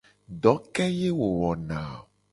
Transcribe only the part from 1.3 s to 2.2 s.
wona a o?